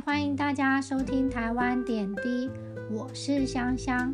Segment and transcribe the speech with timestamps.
[0.00, 2.50] 欢迎大家收听台湾点滴，
[2.90, 4.12] 我是香香。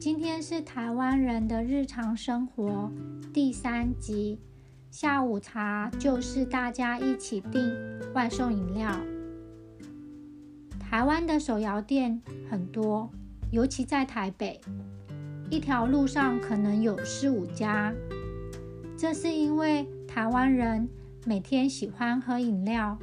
[0.00, 2.90] 今天是台湾人的日常生活
[3.32, 4.40] 第三集。
[4.90, 7.70] 下午茶就是大家一起订
[8.14, 8.90] 外送饮料。
[10.80, 12.20] 台湾的手摇店
[12.50, 13.10] 很多，
[13.50, 14.60] 尤其在台北，
[15.50, 17.92] 一条路上可能有四五家。
[18.96, 20.88] 这是因为台湾人
[21.26, 22.98] 每天喜欢喝饮料。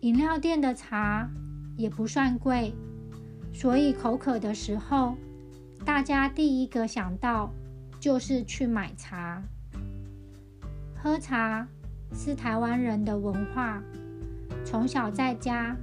[0.00, 1.28] 饮料店的茶
[1.76, 2.72] 也不算贵，
[3.52, 5.16] 所以口渴的时候，
[5.84, 7.52] 大家第一个想到
[7.98, 9.42] 就是去买茶。
[10.94, 11.66] 喝茶
[12.12, 13.82] 是台湾人的文化，
[14.64, 15.76] 从小在家，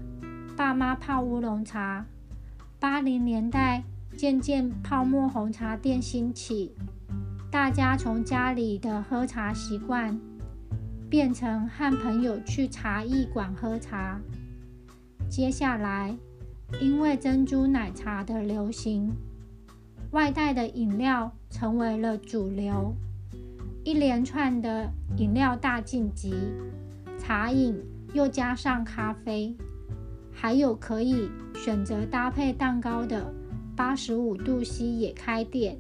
[0.56, 2.06] 爸妈泡乌龙茶。
[2.80, 3.84] 八零年代
[4.16, 6.74] 渐渐泡沫红茶店兴起，
[7.52, 10.18] 大家从家里的喝茶习惯。
[11.10, 14.20] 变成和朋友去茶艺馆喝茶。
[15.30, 16.16] 接下来，
[16.82, 19.12] 因为珍珠奶茶的流行，
[20.12, 22.96] 外带的饮料成为了主流。
[23.84, 26.34] 一连串的饮料大晋级，
[27.20, 27.80] 茶饮
[28.14, 29.56] 又加上咖啡，
[30.32, 33.32] 还有可以选择搭配蛋糕的
[33.76, 35.78] 八十五度 C 也开店，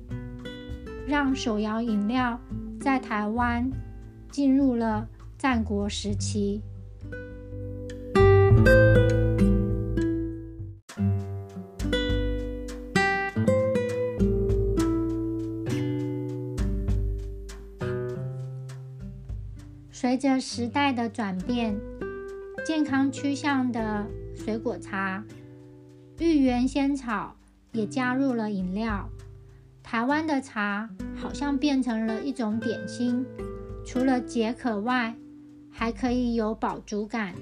[1.08, 2.40] 让手摇饮料
[2.80, 3.72] 在台湾
[4.30, 5.08] 进入了。
[5.46, 6.60] 战国时期，
[19.92, 21.80] 随着时代的转变，
[22.66, 25.24] 健康趋向的水果茶、
[26.18, 27.36] 芋圆仙草
[27.72, 29.08] 也加入了饮料。
[29.84, 33.24] 台湾的茶好像变成了一种点心，
[33.86, 35.16] 除了解渴外，
[35.78, 37.36] 还可以有饱足感。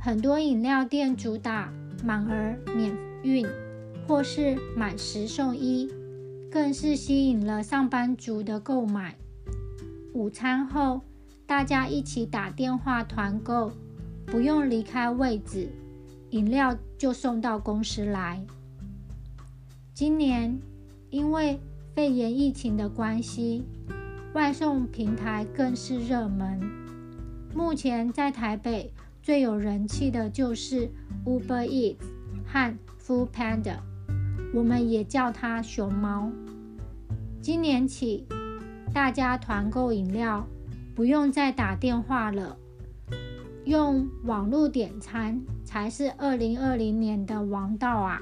[0.00, 1.72] 很多饮料店主打
[2.04, 3.46] 满额免运，
[4.06, 5.88] 或是买十送一，
[6.50, 9.14] 更是吸引了上班族的购买。
[10.12, 11.02] 午餐后，
[11.46, 13.70] 大家一起打电话团购，
[14.26, 15.68] 不用离开位置，
[16.30, 18.44] 饮料就送到公司来。
[19.94, 20.58] 今年
[21.10, 21.60] 因为
[21.94, 23.64] 肺炎疫情的关系，
[24.34, 26.83] 外送平台更是热门。
[27.54, 28.92] 目前在台北
[29.22, 30.90] 最有人气的就是
[31.24, 31.96] Uber Eats
[32.44, 33.76] 和 Food Panda，
[34.52, 36.32] 我们也叫它熊猫。
[37.40, 38.26] 今年起，
[38.92, 40.44] 大家团购饮料
[40.96, 42.56] 不用再打电话了，
[43.64, 48.20] 用网络点餐才是二零二零年的王道啊！